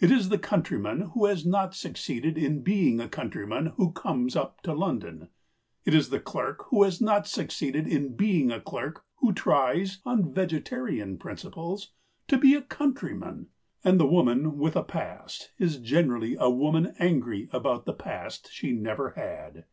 It 0.00 0.10
is 0.10 0.30
the 0.30 0.36
countryman 0.38 1.10
who 1.14 1.26
has 1.26 1.46
not 1.46 1.76
succeeded 1.76 2.36
in 2.36 2.60
being 2.60 2.98
a 2.98 3.08
countryman 3.08 3.66
who 3.76 3.92
comes 3.92 4.34
up 4.34 4.60
to 4.62 4.72
London. 4.74 5.28
It 5.84 5.94
is 5.94 6.10
the 6.10 6.18
clerk 6.18 6.64
who 6.70 6.82
has 6.82 7.00
not 7.00 7.28
succeeded 7.28 7.86
in 7.86 8.16
being 8.16 8.50
a 8.50 8.58
clerk 8.60 9.04
who 9.18 9.32
tries 9.32 10.00
(on 10.04 10.34
vegetarian 10.34 11.18
principles) 11.18 11.92
to 12.26 12.36
be 12.36 12.54
a 12.54 12.62
countryman. 12.62 13.46
And 13.84 14.00
the 14.00 14.08
woman 14.08 14.58
with 14.58 14.74
a 14.74 14.82
past 14.82 15.52
is 15.60 15.76
generally 15.78 16.34
a 16.34 16.50
woman 16.50 16.94
angry 16.98 17.48
about 17.52 17.84
the 17.84 17.92
past 17.94 18.52
she 18.52 18.72
never 18.72 19.10
had. 19.10 19.66